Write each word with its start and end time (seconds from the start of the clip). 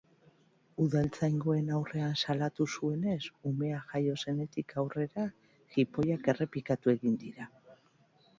Udaltzaingoen 0.83 1.67
aurrean 1.79 2.15
salatu 2.25 2.67
zuenez, 2.71 3.19
umea 3.51 3.83
jaio 3.93 4.17
zenetik 4.25 4.75
aurrera 4.85 5.27
jipoiak 5.77 6.33
errepikatu 6.35 6.97
egin 6.97 7.21
dira. 7.27 7.51